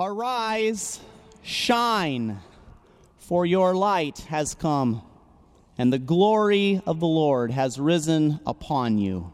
Arise, 0.00 1.00
shine, 1.42 2.38
for 3.16 3.44
your 3.44 3.74
light 3.74 4.20
has 4.28 4.54
come, 4.54 5.02
and 5.76 5.92
the 5.92 5.98
glory 5.98 6.80
of 6.86 7.00
the 7.00 7.06
Lord 7.06 7.50
has 7.50 7.80
risen 7.80 8.38
upon 8.46 8.98
you. 8.98 9.32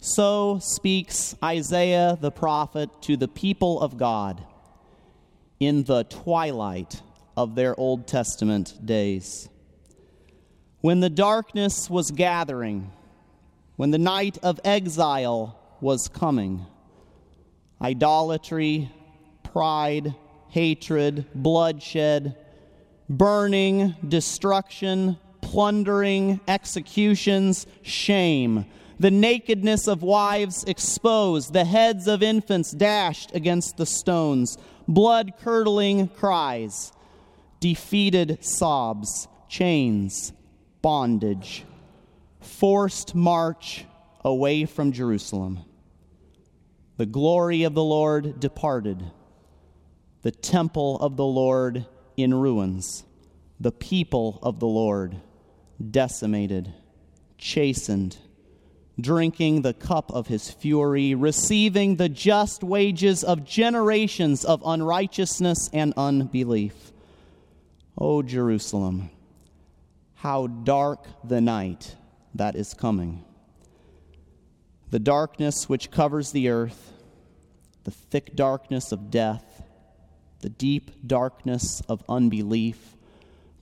So 0.00 0.58
speaks 0.60 1.36
Isaiah 1.42 2.18
the 2.20 2.32
prophet 2.32 2.90
to 3.02 3.16
the 3.16 3.28
people 3.28 3.80
of 3.80 3.96
God 3.96 4.44
in 5.60 5.84
the 5.84 6.02
twilight 6.02 7.00
of 7.36 7.54
their 7.54 7.78
Old 7.78 8.08
Testament 8.08 8.74
days. 8.84 9.48
When 10.80 10.98
the 10.98 11.10
darkness 11.10 11.88
was 11.88 12.10
gathering, 12.10 12.90
when 13.76 13.92
the 13.92 13.98
night 13.98 14.36
of 14.42 14.58
exile 14.64 15.56
was 15.80 16.08
coming, 16.08 16.66
idolatry, 17.80 18.90
pride, 19.56 20.14
hatred, 20.48 21.24
bloodshed, 21.34 22.36
burning, 23.08 23.94
destruction, 24.06 25.16
plundering, 25.40 26.38
executions, 26.46 27.66
shame, 27.80 28.66
the 29.00 29.10
nakedness 29.10 29.88
of 29.88 30.02
wives 30.02 30.62
exposed, 30.64 31.54
the 31.54 31.64
heads 31.64 32.06
of 32.06 32.22
infants 32.22 32.70
dashed 32.72 33.34
against 33.34 33.78
the 33.78 33.86
stones, 33.86 34.58
blood 34.86 35.32
curdling 35.40 36.06
cries, 36.08 36.92
defeated 37.58 38.44
sobs, 38.44 39.26
chains, 39.48 40.34
bondage, 40.82 41.64
forced 42.42 43.14
march 43.14 43.86
away 44.22 44.66
from 44.66 44.92
Jerusalem. 44.92 45.60
The 46.98 47.06
glory 47.06 47.62
of 47.62 47.72
the 47.72 47.82
Lord 47.82 48.38
departed, 48.38 49.02
the 50.22 50.30
temple 50.30 50.98
of 50.98 51.16
the 51.16 51.24
Lord 51.24 51.86
in 52.16 52.34
ruins, 52.34 53.04
the 53.60 53.72
people 53.72 54.38
of 54.42 54.60
the 54.60 54.66
Lord 54.66 55.16
decimated, 55.90 56.72
chastened, 57.38 58.16
drinking 58.98 59.62
the 59.62 59.74
cup 59.74 60.10
of 60.10 60.26
his 60.26 60.50
fury, 60.50 61.14
receiving 61.14 61.96
the 61.96 62.08
just 62.08 62.64
wages 62.64 63.22
of 63.22 63.44
generations 63.44 64.44
of 64.44 64.62
unrighteousness 64.64 65.70
and 65.72 65.92
unbelief. 65.96 66.92
O 67.98 68.22
Jerusalem, 68.22 69.10
how 70.14 70.46
dark 70.46 71.06
the 71.24 71.40
night 71.40 71.96
that 72.34 72.56
is 72.56 72.74
coming 72.74 73.24
the 74.90 74.98
darkness 74.98 75.68
which 75.68 75.90
covers 75.90 76.32
the 76.32 76.48
earth, 76.48 76.92
the 77.84 77.90
thick 77.90 78.34
darkness 78.34 78.92
of 78.92 79.10
death, 79.10 79.55
the 80.46 80.50
deep 80.50 80.92
darkness 81.04 81.82
of 81.88 82.04
unbelief, 82.08 82.94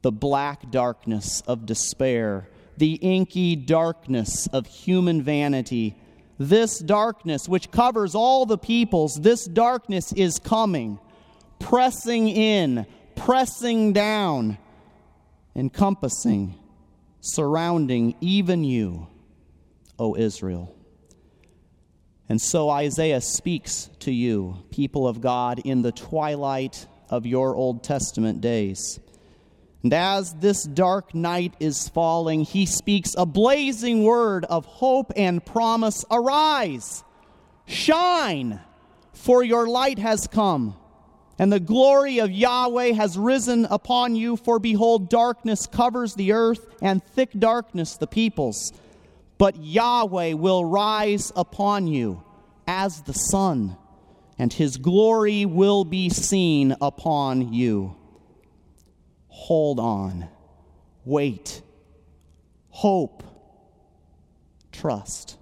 the 0.02 0.12
black 0.12 0.70
darkness 0.70 1.42
of 1.46 1.64
despair, 1.64 2.46
the 2.76 2.96
inky 2.96 3.56
darkness 3.56 4.46
of 4.48 4.66
human 4.66 5.22
vanity. 5.22 5.96
This 6.38 6.78
darkness, 6.78 7.48
which 7.48 7.70
covers 7.70 8.14
all 8.14 8.44
the 8.44 8.58
peoples, 8.58 9.14
this 9.14 9.46
darkness 9.46 10.12
is 10.12 10.38
coming, 10.38 10.98
pressing 11.58 12.28
in, 12.28 12.84
pressing 13.14 13.94
down, 13.94 14.58
encompassing, 15.56 16.54
surrounding 17.22 18.14
even 18.20 18.62
you, 18.62 19.06
O 19.98 20.16
Israel. 20.16 20.76
And 22.28 22.40
so 22.40 22.70
Isaiah 22.70 23.20
speaks 23.20 23.90
to 24.00 24.12
you, 24.12 24.64
people 24.70 25.06
of 25.06 25.20
God, 25.20 25.60
in 25.64 25.82
the 25.82 25.92
twilight 25.92 26.86
of 27.10 27.26
your 27.26 27.54
Old 27.54 27.84
Testament 27.84 28.40
days. 28.40 28.98
And 29.82 29.92
as 29.92 30.32
this 30.34 30.64
dark 30.64 31.14
night 31.14 31.54
is 31.60 31.90
falling, 31.90 32.44
he 32.44 32.64
speaks 32.64 33.14
a 33.18 33.26
blazing 33.26 34.04
word 34.04 34.46
of 34.46 34.64
hope 34.64 35.12
and 35.14 35.44
promise 35.44 36.06
Arise, 36.10 37.04
shine, 37.66 38.60
for 39.12 39.44
your 39.44 39.68
light 39.68 39.98
has 39.98 40.26
come, 40.26 40.74
and 41.38 41.52
the 41.52 41.60
glory 41.60 42.20
of 42.20 42.30
Yahweh 42.30 42.92
has 42.94 43.18
risen 43.18 43.66
upon 43.66 44.16
you. 44.16 44.38
For 44.38 44.58
behold, 44.58 45.10
darkness 45.10 45.66
covers 45.66 46.14
the 46.14 46.32
earth, 46.32 46.66
and 46.80 47.04
thick 47.04 47.38
darkness 47.38 47.98
the 47.98 48.06
peoples 48.06 48.72
but 49.38 49.56
Yahweh 49.56 50.34
will 50.34 50.64
rise 50.64 51.32
upon 51.34 51.86
you 51.86 52.22
as 52.66 53.02
the 53.02 53.12
sun, 53.12 53.76
and 54.38 54.52
his 54.52 54.76
glory 54.76 55.44
will 55.44 55.84
be 55.84 56.08
seen 56.08 56.76
upon 56.80 57.52
you. 57.52 57.96
Hold 59.28 59.80
on, 59.80 60.28
wait, 61.04 61.62
hope, 62.68 63.22
trust. 64.72 65.36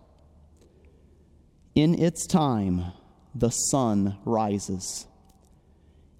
In 1.74 1.98
its 1.98 2.26
time, 2.26 2.92
the 3.34 3.50
sun 3.50 4.18
rises. 4.24 5.06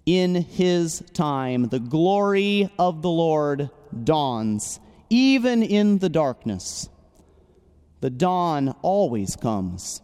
In 0.07 0.35
his 0.35 1.01
time, 1.13 1.69
the 1.69 1.79
glory 1.79 2.71
of 2.79 3.03
the 3.03 3.11
Lord 3.11 3.71
dawns, 4.05 4.81
even 5.11 5.63
in 5.63 5.99
the 5.99 6.09
darkness. 6.09 6.89
The 8.03 8.11
dawn 8.11 8.75
always 8.83 9.37
comes 9.37 10.03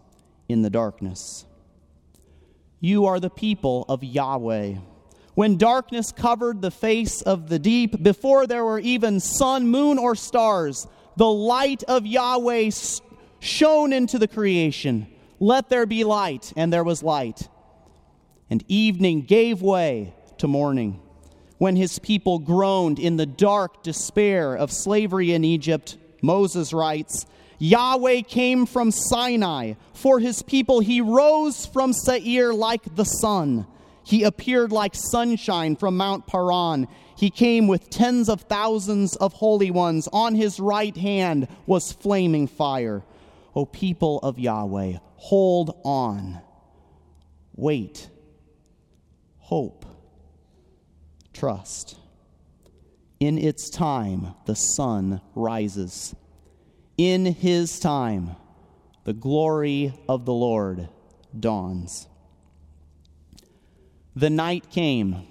in 0.49 0.63
the 0.63 0.71
darkness. 0.71 1.45
You 2.79 3.07
are 3.07 3.19
the 3.19 3.29
people 3.29 3.85
of 3.89 4.05
Yahweh. 4.05 4.77
When 5.35 5.57
darkness 5.57 6.13
covered 6.13 6.63
the 6.63 6.71
face 6.71 7.23
of 7.23 7.49
the 7.49 7.59
deep, 7.59 8.01
before 8.01 8.47
there 8.47 8.65
were 8.65 8.79
even 8.79 9.19
sun, 9.19 9.67
moon, 9.67 9.99
or 9.99 10.15
stars, 10.15 10.87
the 11.17 11.29
light 11.29 11.83
of 11.89 12.07
Yahweh 12.07 12.71
shone 13.41 13.93
into 13.93 14.17
the 14.17 14.29
creation. 14.29 15.09
Let 15.41 15.69
there 15.69 15.87
be 15.87 16.05
light, 16.05 16.53
and 16.55 16.73
there 16.73 16.85
was 16.85 17.03
light. 17.03 17.49
And 18.49 18.65
evening 18.69 19.23
gave 19.23 19.61
way 19.61 20.15
to 20.39 20.47
morning. 20.47 21.01
When 21.59 21.75
his 21.75 21.99
people 21.99 22.39
groaned 22.39 23.01
in 23.01 23.17
the 23.17 23.27
dark 23.27 23.83
despair 23.83 24.55
of 24.55 24.71
slavery 24.71 25.33
in 25.33 25.43
Egypt, 25.43 25.99
Moses 26.23 26.73
writes, 26.73 27.27
Yahweh 27.59 28.23
came 28.23 28.67
from 28.67 28.91
Sinai. 28.91 29.75
For 29.93 30.21
his 30.21 30.43
people, 30.43 30.81
he 30.81 31.01
rose 31.01 31.67
from 31.67 31.93
Seir 31.93 32.55
like 32.55 32.95
the 32.95 33.05
sun. 33.05 33.67
He 34.05 34.23
appeared 34.23 34.73
like 34.73 34.95
sunshine 34.95 35.77
from 35.77 35.97
Mount 35.97 36.27
Paran. 36.27 36.87
He 37.17 37.31
came 37.31 37.67
with 37.67 37.91
tens 37.91 38.29
of 38.29 38.43
thousands 38.43 39.17
of 39.17 39.35
holy 39.35 39.71
ones. 39.71 40.09
On 40.13 40.35
his 40.35 40.61
right 40.61 40.97
hand 40.97 41.49
was 41.67 41.93
flaming 41.93 42.47
fire. 42.47 43.03
O 43.55 43.67
people 43.67 44.19
of 44.21 44.39
Yahweh, 44.39 44.99
hold 45.17 45.79
on. 45.85 46.41
Wait. 47.55 48.09
Hope. 49.39 49.85
Trust. 51.33 51.97
In 53.19 53.37
its 53.37 53.69
time, 53.69 54.35
the 54.47 54.55
sun 54.55 55.21
rises 55.35 56.15
in 56.99 57.25
his 57.25 57.79
time, 57.79 58.35
the 59.05 59.13
glory 59.13 59.95
of 60.09 60.25
the 60.25 60.33
Lord 60.33 60.89
dawns. 61.39 62.09
The 64.17 64.29
night 64.29 64.69
came, 64.69 65.25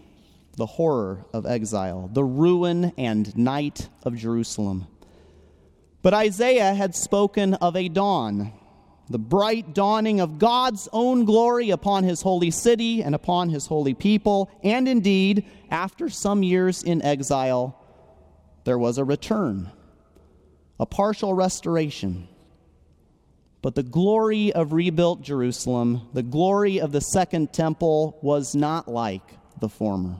the 0.56 0.66
horror 0.66 1.26
of 1.34 1.46
exile, 1.46 2.10
the 2.12 2.24
ruin 2.24 2.94
and 2.98 3.38
night 3.38 3.90
of 4.04 4.16
Jerusalem. 4.16 4.88
But 6.02 6.14
Isaiah 6.14 6.74
had 6.74 6.96
spoken 6.96 7.56
of 7.56 7.76
a 7.76 7.90
dawn, 7.90 8.54
the 9.10 9.20
bright 9.20 9.76
dawning 9.76 10.22
of 10.22 10.40
God's 10.40 10.88
own 10.94 11.26
glory 11.26 11.70
upon 11.70 12.06
his 12.06 12.22
holy 12.22 12.52
city 12.52 13.04
and 13.04 13.14
upon 13.14 13.50
his 13.50 13.68
holy 13.68 13.94
people. 13.94 14.50
And 14.64 14.88
indeed, 14.88 15.46
after 15.70 16.10
some 16.10 16.44
years 16.44 16.82
in 16.82 17.02
exile, 17.02 17.78
there 18.64 18.78
was 18.78 18.98
a 18.98 19.04
return 19.04 19.72
a 20.80 20.86
partial 20.86 21.34
restoration. 21.34 22.28
But 23.62 23.76
the 23.76 23.84
glory 23.84 24.54
of 24.54 24.74
rebuilt 24.74 25.22
Jerusalem, 25.22 26.08
the 26.14 26.24
glory 26.24 26.80
of 26.80 26.92
the 26.92 27.02
second 27.02 27.52
temple, 27.52 28.18
was 28.22 28.56
not 28.56 28.88
like 28.88 29.24
the 29.60 29.70
former. 29.70 30.18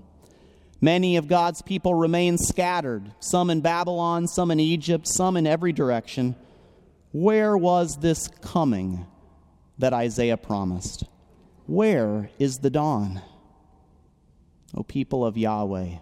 Many 0.82 1.18
of 1.18 1.28
God's 1.28 1.62
people 1.62 1.94
remain 1.94 2.38
scattered, 2.38 3.12
some 3.20 3.50
in 3.50 3.62
Babylon, 3.62 4.28
some 4.28 4.52
in 4.52 4.60
Egypt, 4.60 5.08
some 5.08 5.38
in 5.38 5.48
every 5.48 5.72
direction. 5.72 6.36
Where 7.12 7.58
was 7.58 7.98
this 7.98 8.28
coming 8.42 9.06
that 9.80 9.94
Isaiah 9.94 10.38
promised? 10.38 11.04
Where 11.66 12.30
is 12.38 12.60
the 12.60 12.70
dawn? 12.70 13.22
O 14.76 14.84
people 14.84 15.26
of 15.26 15.38
Yahweh, 15.38 15.98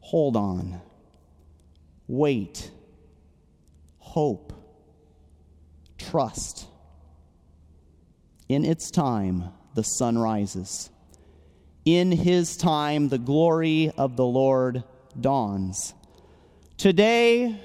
hold 0.00 0.36
on. 0.36 0.80
Wait 2.08 2.70
hope, 4.10 4.52
trust. 5.96 6.66
In 8.48 8.64
its 8.64 8.90
time, 8.90 9.44
the 9.76 9.84
sun 9.84 10.18
rises. 10.18 10.90
In 11.84 12.10
his 12.10 12.56
time, 12.56 13.08
the 13.08 13.18
glory 13.18 13.92
of 13.96 14.16
the 14.16 14.24
Lord 14.24 14.82
dawns. 15.18 15.94
Today, 16.76 17.60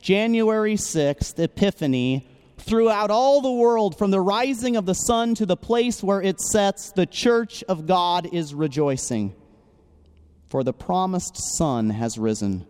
January 0.00 0.76
6th, 0.76 1.38
Epiphany, 1.38 2.26
throughout 2.56 3.10
all 3.10 3.42
the 3.42 3.52
world, 3.52 3.98
from 3.98 4.10
the 4.10 4.22
rising 4.22 4.76
of 4.76 4.86
the 4.86 4.94
sun 4.94 5.34
to 5.34 5.44
the 5.44 5.56
place 5.56 6.02
where 6.02 6.22
it 6.22 6.40
sets, 6.40 6.92
the 6.92 7.04
church 7.04 7.62
of 7.64 7.86
God 7.86 8.32
is 8.32 8.54
rejoicing. 8.54 9.34
For 10.48 10.64
the 10.64 10.72
promised 10.72 11.36
sun 11.58 11.90
has 11.90 12.16
risen. 12.16 12.66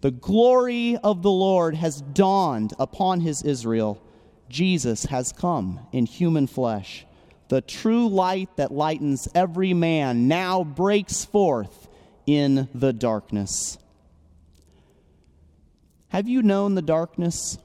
The 0.00 0.10
glory 0.10 0.96
of 0.96 1.22
the 1.22 1.30
Lord 1.30 1.74
has 1.74 2.00
dawned 2.00 2.72
upon 2.78 3.20
his 3.20 3.42
Israel. 3.42 4.00
Jesus 4.48 5.04
has 5.04 5.32
come 5.32 5.80
in 5.92 6.06
human 6.06 6.46
flesh. 6.46 7.04
The 7.48 7.60
true 7.60 8.08
light 8.08 8.56
that 8.56 8.72
lightens 8.72 9.28
every 9.34 9.74
man 9.74 10.26
now 10.26 10.64
breaks 10.64 11.24
forth 11.24 11.88
in 12.26 12.68
the 12.74 12.92
darkness. 12.92 13.76
Have 16.08 16.28
you 16.28 16.42
known 16.42 16.74
the 16.74 16.82
darkness? 16.82 17.58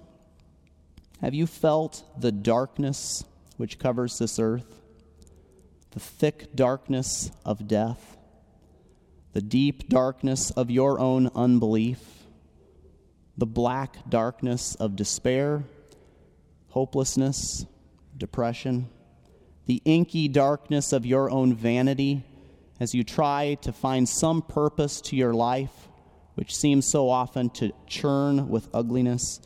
Have 1.22 1.34
you 1.34 1.48
felt 1.48 2.04
the 2.20 2.32
darkness 2.32 3.24
which 3.58 3.80
covers 3.80 4.18
this 4.20 4.40
earth? 4.40 4.82
The 5.92 6.00
thick 6.00 6.54
darkness 6.54 7.32
of 7.46 7.68
death? 7.68 8.18
The 9.34 9.42
deep 9.42 9.88
darkness 9.88 10.52
of 10.52 10.70
your 10.70 11.00
own 11.00 11.32
unbelief? 11.34 12.25
The 13.38 13.46
black 13.46 14.10
darkness 14.10 14.76
of 14.76 14.96
despair, 14.96 15.64
hopelessness, 16.70 17.66
depression, 18.18 18.90
the 19.66 19.82
inky 19.86 20.28
darkness 20.28 20.94
of 20.94 21.06
your 21.06 21.30
own 21.30 21.54
vanity 21.54 22.24
as 22.80 22.94
you 22.94 23.04
try 23.04 23.56
to 23.62 23.72
find 23.72 24.08
some 24.08 24.42
purpose 24.42 25.02
to 25.02 25.16
your 25.16 25.34
life, 25.34 25.88
which 26.36 26.56
seems 26.56 26.86
so 26.86 27.10
often 27.10 27.50
to 27.50 27.72
churn 27.88 28.50
with 28.50 28.68
ugliness. 28.74 29.40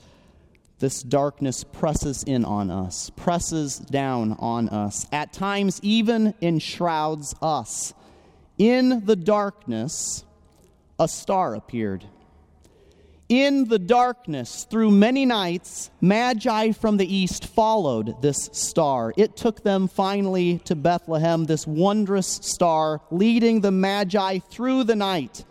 This 0.80 1.04
darkness 1.04 1.64
presses 1.64 2.24
in 2.24 2.46
on 2.46 2.72
us, 2.72 3.12
presses 3.16 3.78
down 3.80 4.34
on 4.40 4.70
us, 4.70 5.06
at 5.12 5.34
times 5.34 5.80
even 5.84 6.34
enshrouds 6.42 7.36
us. 7.42 7.94
In 8.58 9.06
the 9.06 9.16
darkness, 9.16 10.24
a 11.00 11.08
star 11.08 11.56
appeared 11.56 12.06
in 13.30 13.66
the 13.66 13.78
darkness, 13.78 14.66
through 14.66 14.90
many 14.90 15.24
nights, 15.24 15.92
Magi 16.02 16.72
from 16.72 16.98
the 16.98 17.16
east 17.16 17.46
followed 17.46 18.20
this 18.24 18.50
star. 18.52 19.14
It 19.16 19.38
took 19.38 19.62
them 19.64 19.88
finally 19.88 20.58
to 20.66 20.76
Bethlehem, 20.76 21.46
this 21.46 21.68
wondrous 21.68 22.28
star, 22.42 23.02
leading 23.12 23.62
the 23.62 23.72
Magi 23.72 24.40
through 24.40 24.84
the 24.86 24.96
night 24.96 25.46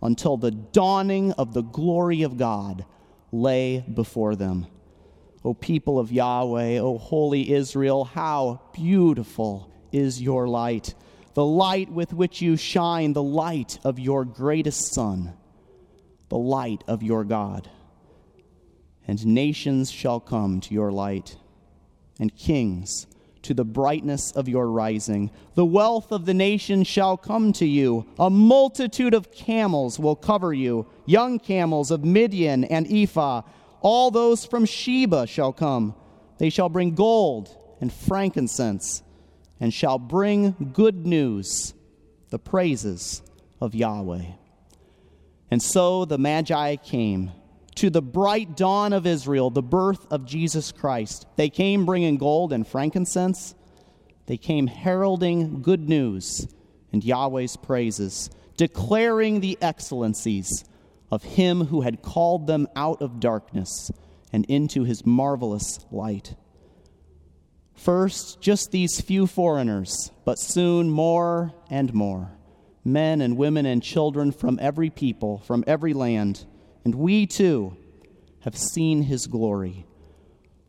until 0.00 0.36
the 0.36 0.52
dawning 0.52 1.32
of 1.32 1.54
the 1.54 1.62
glory 1.62 2.22
of 2.22 2.38
God 2.38 2.84
lay 3.32 3.80
before 3.80 4.36
them. 4.36 4.68
O 5.44 5.54
people 5.54 5.98
of 5.98 6.12
Yahweh, 6.12 6.78
O 6.78 6.98
holy 6.98 7.52
Israel, 7.52 8.04
how 8.04 8.60
beautiful 8.72 9.72
is 9.90 10.22
your 10.22 10.46
light, 10.46 10.94
the 11.34 11.44
light 11.44 11.90
with 11.90 12.12
which 12.12 12.40
you 12.40 12.56
shine, 12.56 13.12
the 13.12 13.22
light 13.22 13.80
of 13.82 13.98
your 13.98 14.24
greatest 14.24 14.92
Son 14.92 15.34
the 16.28 16.38
light 16.38 16.84
of 16.86 17.02
your 17.02 17.24
God. 17.24 17.70
And 19.06 19.24
nations 19.26 19.90
shall 19.90 20.20
come 20.20 20.60
to 20.60 20.74
your 20.74 20.92
light, 20.92 21.36
and 22.20 22.34
kings 22.36 23.06
to 23.42 23.54
the 23.54 23.64
brightness 23.64 24.32
of 24.32 24.48
your 24.48 24.70
rising. 24.70 25.30
The 25.54 25.64
wealth 25.64 26.12
of 26.12 26.26
the 26.26 26.34
nations 26.34 26.86
shall 26.86 27.16
come 27.16 27.52
to 27.54 27.66
you. 27.66 28.06
A 28.18 28.28
multitude 28.28 29.14
of 29.14 29.32
camels 29.32 29.98
will 29.98 30.16
cover 30.16 30.52
you, 30.52 30.86
young 31.06 31.38
camels 31.38 31.90
of 31.90 32.04
Midian 32.04 32.64
and 32.64 32.86
Ephah. 32.92 33.42
All 33.80 34.10
those 34.10 34.44
from 34.44 34.66
Sheba 34.66 35.26
shall 35.26 35.52
come. 35.52 35.94
They 36.38 36.50
shall 36.50 36.68
bring 36.68 36.94
gold 36.94 37.56
and 37.80 37.92
frankincense, 37.92 39.02
and 39.60 39.72
shall 39.72 39.98
bring 39.98 40.72
good 40.74 41.06
news, 41.06 41.74
the 42.30 42.38
praises 42.38 43.22
of 43.60 43.74
Yahweh. 43.74 44.32
And 45.50 45.62
so 45.62 46.04
the 46.04 46.18
Magi 46.18 46.76
came 46.76 47.32
to 47.76 47.90
the 47.90 48.02
bright 48.02 48.56
dawn 48.56 48.92
of 48.92 49.06
Israel, 49.06 49.50
the 49.50 49.62
birth 49.62 50.06
of 50.10 50.24
Jesus 50.24 50.72
Christ. 50.72 51.26
They 51.36 51.48
came 51.48 51.86
bringing 51.86 52.16
gold 52.18 52.52
and 52.52 52.66
frankincense. 52.66 53.54
They 54.26 54.36
came 54.36 54.66
heralding 54.66 55.62
good 55.62 55.88
news 55.88 56.48
and 56.92 57.04
Yahweh's 57.04 57.56
praises, 57.56 58.30
declaring 58.56 59.40
the 59.40 59.56
excellencies 59.60 60.64
of 61.10 61.22
him 61.22 61.66
who 61.66 61.82
had 61.82 62.02
called 62.02 62.46
them 62.46 62.66
out 62.76 63.00
of 63.00 63.20
darkness 63.20 63.90
and 64.32 64.44
into 64.46 64.84
his 64.84 65.06
marvelous 65.06 65.78
light. 65.90 66.34
First, 67.74 68.40
just 68.40 68.70
these 68.72 69.00
few 69.00 69.26
foreigners, 69.26 70.10
but 70.24 70.38
soon 70.38 70.90
more 70.90 71.54
and 71.70 71.94
more 71.94 72.37
men 72.92 73.20
and 73.20 73.36
women 73.36 73.66
and 73.66 73.82
children 73.82 74.32
from 74.32 74.58
every 74.60 74.90
people, 74.90 75.38
from 75.38 75.64
every 75.66 75.92
land, 75.92 76.44
and 76.84 76.94
we 76.94 77.26
too 77.26 77.76
have 78.40 78.56
seen 78.56 79.02
his 79.02 79.26
glory. 79.26 79.86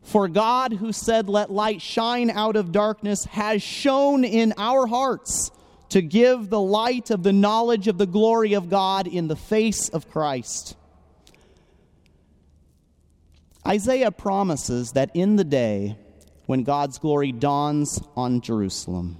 For 0.02 0.28
God, 0.28 0.74
who 0.74 0.92
said, 0.92 1.28
Let 1.28 1.50
light 1.50 1.82
shine 1.82 2.30
out 2.30 2.56
of 2.56 2.72
darkness, 2.72 3.24
has 3.26 3.62
shone 3.62 4.24
in 4.24 4.54
our 4.56 4.86
hearts 4.86 5.50
to 5.90 6.02
give 6.02 6.48
the 6.48 6.60
light 6.60 7.10
of 7.10 7.22
the 7.22 7.32
knowledge 7.32 7.88
of 7.88 7.98
the 7.98 8.06
glory 8.06 8.54
of 8.54 8.70
God 8.70 9.06
in 9.06 9.28
the 9.28 9.36
face 9.36 9.88
of 9.88 10.08
Christ. 10.10 10.76
Isaiah 13.66 14.10
promises 14.10 14.92
that 14.92 15.10
in 15.14 15.36
the 15.36 15.44
day 15.44 15.98
when 16.46 16.62
God's 16.62 16.98
glory 16.98 17.32
dawns 17.32 18.00
on 18.16 18.40
Jerusalem, 18.40 19.18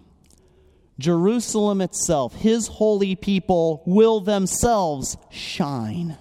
Jerusalem 1.00 1.80
itself, 1.80 2.34
his 2.34 2.66
holy 2.66 3.16
people, 3.16 3.82
will 3.86 4.20
themselves 4.20 5.16
shine. 5.30 6.16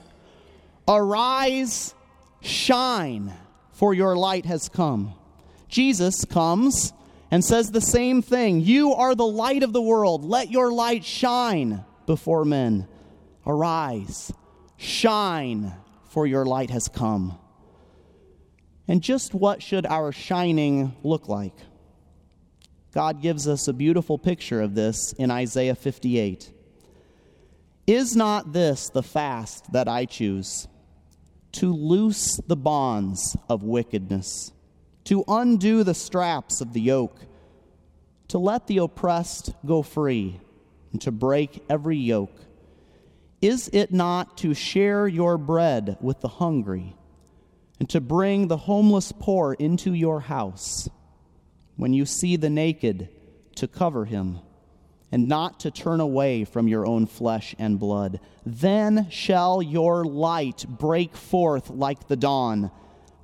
Arise, 0.88 1.94
shine, 2.42 3.34
for 3.74 3.94
your 3.94 4.16
light 4.16 4.46
has 4.46 4.70
come. 4.70 5.14
Jesus 5.68 6.26
comes 6.26 6.94
and 7.30 7.46
says 7.46 7.72
the 7.72 7.82
same 7.82 8.22
thing 8.22 8.62
You 8.62 8.94
are 8.94 9.14
the 9.14 9.26
light 9.26 9.64
of 9.64 9.74
the 9.74 9.82
world. 9.82 10.24
Let 10.24 10.50
your 10.50 10.72
light 10.72 11.06
shine 11.06 11.86
before 12.06 12.46
men. 12.46 12.88
Arise, 13.46 14.34
shine, 14.78 15.74
for 16.10 16.26
your 16.26 16.46
light 16.46 16.72
has 16.72 16.88
come. 16.88 17.38
And 18.88 19.04
just 19.04 19.36
what 19.36 19.62
should 19.62 19.86
our 19.86 20.12
shining 20.12 20.96
look 21.04 21.28
like? 21.28 21.54
God 22.92 23.22
gives 23.22 23.48
us 23.48 23.68
a 23.68 23.74
beautiful 23.74 24.18
picture 24.18 24.62
of 24.62 24.74
this 24.74 25.14
in 25.14 25.30
Isaiah 25.30 25.76
58. 25.76 26.52
Is 27.86 28.16
not 28.16 28.54
this 28.54 28.90
the 28.90 29.04
fast 29.04 29.72
that 29.74 29.88
I 29.88 30.06
choose? 30.06 30.68
To 31.54 31.74
loose 31.74 32.40
the 32.48 32.56
bonds 32.56 33.38
of 33.48 33.64
wickedness, 33.64 34.52
to 35.06 35.24
undo 35.28 35.84
the 35.84 35.94
straps 35.94 36.62
of 36.62 36.74
the 36.74 36.82
yoke, 36.82 37.20
to 38.28 38.38
let 38.38 38.68
the 38.68 38.78
oppressed 38.80 39.54
go 39.66 39.82
free, 39.82 40.40
and 40.92 41.02
to 41.02 41.12
break 41.12 41.64
every 41.70 41.98
yoke. 41.98 42.36
Is 43.42 43.70
it 43.72 43.92
not 43.92 44.38
to 44.40 44.54
share 44.54 45.08
your 45.08 45.38
bread 45.38 45.98
with 46.02 46.22
the 46.22 46.28
hungry, 46.28 46.96
and 47.80 47.90
to 47.90 48.02
bring 48.02 48.48
the 48.48 48.58
homeless 48.58 49.12
poor 49.12 49.54
into 49.54 49.94
your 49.94 50.20
house? 50.20 50.90
When 51.80 51.94
you 51.94 52.06
see 52.06 52.36
the 52.36 52.50
naked, 52.50 53.08
to 53.56 53.66
cover 53.66 54.04
him, 54.04 54.40
and 55.14 55.30
not 55.30 55.62
to 55.62 55.72
turn 55.72 56.02
away 56.02 56.44
from 56.44 56.68
your 56.68 56.86
own 56.86 57.06
flesh 57.08 57.56
and 57.58 57.80
blood. 57.80 58.20
Then 58.46 59.10
shall 59.10 59.62
your 59.62 60.04
light 60.04 60.66
break 60.68 61.16
forth 61.16 61.70
like 61.70 62.10
the 62.10 62.18
dawn. 62.18 62.70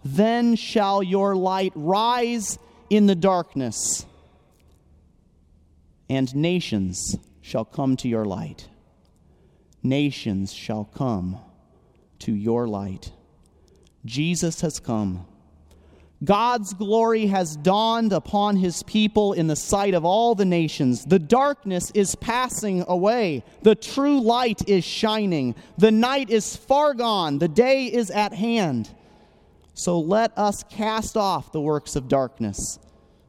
Then 0.05 0.55
shall 0.55 1.03
your 1.03 1.35
light 1.35 1.73
rise 1.75 2.57
in 2.89 3.07
the 3.07 3.15
darkness, 3.15 4.05
and 6.09 6.33
nations 6.33 7.17
shall 7.41 7.65
come 7.65 7.97
to 7.97 8.07
your 8.07 8.23
light. 8.23 8.69
Nations 9.83 10.53
shall 10.53 10.85
come 10.85 11.39
to 12.19 12.33
your 12.33 12.69
light. 12.69 13.11
Jesus 14.05 14.61
has 14.61 14.79
come 14.79 15.25
God's 16.23 16.73
glory 16.73 17.27
has 17.27 17.57
dawned 17.57 18.13
upon 18.13 18.55
his 18.55 18.83
people 18.83 19.33
in 19.33 19.47
the 19.47 19.55
sight 19.55 19.93
of 19.93 20.05
all 20.05 20.33
the 20.33 20.45
nations. 20.45 21.05
The 21.05 21.19
darkness 21.19 21.91
is 21.91 22.15
passing 22.15 22.85
away. 22.87 23.43
The 23.63 23.75
true 23.75 24.21
light 24.21 24.67
is 24.67 24.85
shining. 24.85 25.55
The 25.77 25.91
night 25.91 26.29
is 26.29 26.55
far 26.55 26.93
gone. 26.93 27.39
The 27.39 27.49
day 27.49 27.85
is 27.85 28.09
at 28.11 28.33
hand. 28.33 28.89
So 29.73 29.99
let 29.99 30.37
us 30.37 30.63
cast 30.63 31.17
off 31.17 31.51
the 31.51 31.59
works 31.59 31.97
of 31.97 32.07
darkness 32.07 32.79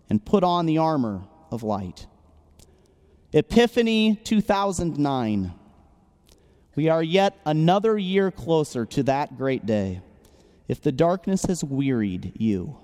and 0.09 0.25
put 0.25 0.45
on 0.45 0.67
the 0.67 0.79
armor 0.79 1.25
of 1.51 1.65
light. 1.65 2.07
Epiphany 3.33 4.15
2009. 4.23 5.53
We 6.77 6.89
are 6.89 7.03
yet 7.03 7.37
another 7.45 7.99
year 7.99 8.31
closer 8.31 8.87
to 8.87 9.03
that 9.05 9.37
great 9.37 9.67
day. 9.67 10.03
If 10.69 10.81
the 10.81 10.93
darkness 10.93 11.45
has 11.45 11.63
wearied 11.63 12.33
you, 12.37 12.79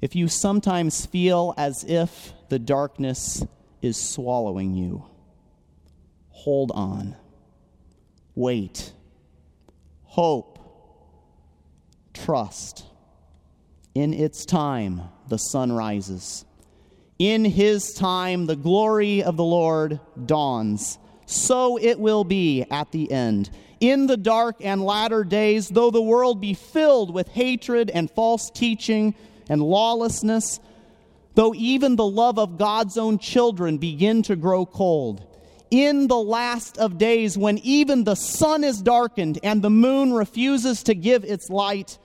if 0.00 0.14
you 0.14 0.28
sometimes 0.28 1.06
feel 1.06 1.54
as 1.56 1.84
if 1.84 2.32
the 2.48 2.58
darkness 2.58 3.44
is 3.82 3.96
swallowing 3.96 4.74
you, 4.74 5.04
hold 6.30 6.72
on, 6.72 7.16
wait, 8.34 8.92
hope, 10.04 10.58
trust. 12.14 12.84
In 13.94 14.14
its 14.14 14.44
time, 14.44 15.02
the 15.28 15.38
sun 15.38 15.72
rises. 15.72 16.44
In 17.18 17.44
his 17.44 17.94
time, 17.94 18.46
the 18.46 18.54
glory 18.54 19.24
of 19.24 19.36
the 19.36 19.44
Lord 19.44 19.98
dawns. 20.24 20.98
So 21.30 21.76
it 21.76 22.00
will 22.00 22.24
be 22.24 22.64
at 22.70 22.90
the 22.90 23.12
end. 23.12 23.50
In 23.80 24.06
the 24.06 24.16
dark 24.16 24.56
and 24.62 24.82
latter 24.82 25.24
days, 25.24 25.68
though 25.68 25.90
the 25.90 26.00
world 26.00 26.40
be 26.40 26.54
filled 26.54 27.12
with 27.12 27.28
hatred 27.28 27.90
and 27.90 28.10
false 28.10 28.48
teaching 28.48 29.14
and 29.46 29.62
lawlessness, 29.62 30.58
though 31.34 31.52
even 31.54 31.96
the 31.96 32.06
love 32.06 32.38
of 32.38 32.56
God's 32.56 32.96
own 32.96 33.18
children 33.18 33.76
begin 33.76 34.22
to 34.22 34.36
grow 34.36 34.64
cold, 34.64 35.22
in 35.70 36.08
the 36.08 36.16
last 36.16 36.78
of 36.78 36.96
days, 36.96 37.36
when 37.36 37.58
even 37.58 38.04
the 38.04 38.14
sun 38.14 38.64
is 38.64 38.80
darkened 38.80 39.38
and 39.42 39.60
the 39.60 39.68
moon 39.68 40.14
refuses 40.14 40.82
to 40.84 40.94
give 40.94 41.24
its 41.24 41.50
light, 41.50 41.98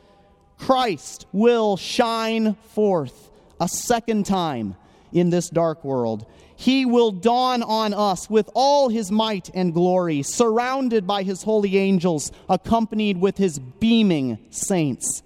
Christ 0.58 1.28
will 1.32 1.78
shine 1.78 2.56
forth 2.74 3.32
a 3.62 3.70
second 3.70 4.26
time 4.26 4.76
in 5.14 5.30
this 5.30 5.50
dark 5.50 5.84
world. 5.84 6.26
He 6.56 6.86
will 6.86 7.12
dawn 7.12 7.64
on 7.64 7.94
us 7.94 8.30
with 8.30 8.50
all 8.54 8.90
his 8.90 9.12
might 9.12 9.50
and 9.54 9.74
glory, 9.74 10.24
surrounded 10.24 11.08
by 11.08 11.24
his 11.24 11.44
holy 11.44 11.78
angels, 11.78 12.32
accompanied 12.50 13.20
with 13.20 13.38
his 13.38 13.60
beaming 13.60 14.38
saints. 14.50 15.24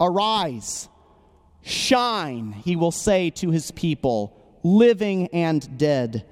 Arise, 0.00 0.88
shine, 1.62 2.52
he 2.52 2.76
will 2.76 2.92
say 2.92 3.30
to 3.30 3.50
his 3.50 3.70
people, 3.72 4.34
living 4.62 5.28
and 5.28 5.78
dead, 5.78 6.24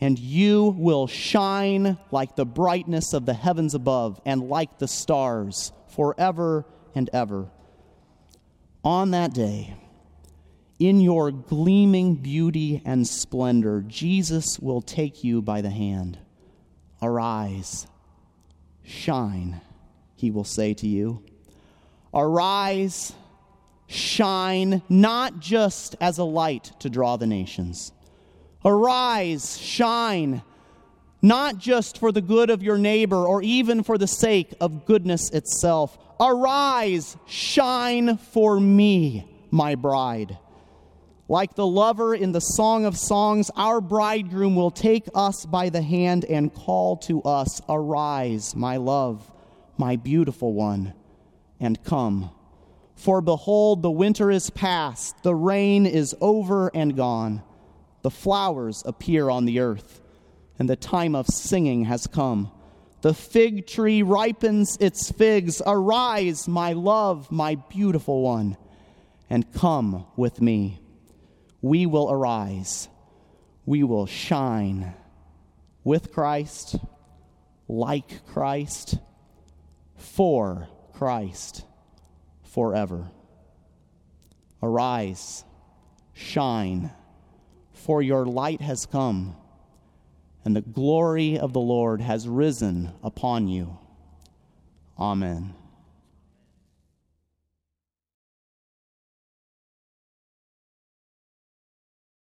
and 0.00 0.18
you 0.18 0.74
will 0.78 1.06
shine 1.06 1.98
like 2.10 2.36
the 2.36 2.46
brightness 2.46 3.12
of 3.12 3.26
the 3.26 3.34
heavens 3.34 3.74
above 3.74 4.20
and 4.24 4.48
like 4.48 4.78
the 4.78 4.88
stars 4.88 5.72
forever 5.88 6.64
and 6.94 7.10
ever. 7.12 7.48
On 8.82 9.12
that 9.12 9.32
day, 9.32 9.74
in 10.78 11.00
your 11.00 11.30
gleaming 11.30 12.16
beauty 12.16 12.82
and 12.84 13.06
splendor, 13.06 13.84
Jesus 13.86 14.58
will 14.58 14.82
take 14.82 15.22
you 15.22 15.40
by 15.40 15.60
the 15.60 15.70
hand. 15.70 16.18
Arise, 17.00 17.86
shine, 18.82 19.60
he 20.16 20.30
will 20.30 20.44
say 20.44 20.74
to 20.74 20.86
you. 20.86 21.22
Arise, 22.12 23.12
shine, 23.86 24.82
not 24.88 25.40
just 25.40 25.96
as 26.00 26.18
a 26.18 26.24
light 26.24 26.72
to 26.80 26.90
draw 26.90 27.16
the 27.16 27.26
nations. 27.26 27.92
Arise, 28.64 29.58
shine, 29.58 30.42
not 31.20 31.58
just 31.58 31.98
for 31.98 32.10
the 32.10 32.20
good 32.22 32.50
of 32.50 32.62
your 32.62 32.78
neighbor 32.78 33.26
or 33.26 33.42
even 33.42 33.82
for 33.82 33.98
the 33.98 34.06
sake 34.06 34.54
of 34.60 34.86
goodness 34.86 35.30
itself. 35.30 35.98
Arise, 36.18 37.16
shine 37.26 38.16
for 38.16 38.58
me, 38.58 39.46
my 39.50 39.74
bride. 39.74 40.38
Like 41.28 41.54
the 41.54 41.66
lover 41.66 42.14
in 42.14 42.32
the 42.32 42.40
Song 42.40 42.84
of 42.84 42.98
Songs, 42.98 43.50
our 43.56 43.80
bridegroom 43.80 44.54
will 44.54 44.70
take 44.70 45.08
us 45.14 45.46
by 45.46 45.70
the 45.70 45.80
hand 45.80 46.26
and 46.26 46.52
call 46.52 46.98
to 46.98 47.22
us, 47.22 47.62
Arise, 47.66 48.54
my 48.54 48.76
love, 48.76 49.32
my 49.78 49.96
beautiful 49.96 50.52
one, 50.52 50.92
and 51.58 51.82
come. 51.82 52.30
For 52.94 53.22
behold, 53.22 53.80
the 53.80 53.90
winter 53.90 54.30
is 54.30 54.50
past, 54.50 55.22
the 55.22 55.34
rain 55.34 55.86
is 55.86 56.14
over 56.20 56.70
and 56.74 56.94
gone, 56.94 57.42
the 58.02 58.10
flowers 58.10 58.82
appear 58.84 59.30
on 59.30 59.46
the 59.46 59.60
earth, 59.60 60.02
and 60.58 60.68
the 60.68 60.76
time 60.76 61.14
of 61.14 61.26
singing 61.26 61.86
has 61.86 62.06
come. 62.06 62.52
The 63.00 63.14
fig 63.14 63.66
tree 63.66 64.02
ripens 64.02 64.76
its 64.78 65.10
figs. 65.10 65.62
Arise, 65.66 66.46
my 66.46 66.74
love, 66.74 67.32
my 67.32 67.54
beautiful 67.54 68.20
one, 68.20 68.58
and 69.30 69.50
come 69.54 70.06
with 70.16 70.42
me 70.42 70.80
we 71.64 71.86
will 71.86 72.12
arise, 72.12 72.90
we 73.64 73.82
will 73.82 74.04
shine 74.04 74.92
with 75.82 76.12
Christ, 76.12 76.76
like 77.68 78.26
Christ, 78.26 78.98
for 79.96 80.68
Christ 80.92 81.64
forever. 82.42 83.10
Arise, 84.62 85.42
shine, 86.12 86.92
for 87.72 88.02
your 88.02 88.26
light 88.26 88.60
has 88.60 88.84
come, 88.84 89.34
and 90.44 90.54
the 90.54 90.60
glory 90.60 91.38
of 91.38 91.54
the 91.54 91.60
Lord 91.60 92.02
has 92.02 92.28
risen 92.28 92.92
upon 93.02 93.48
you. 93.48 93.78
Amen. 94.98 95.54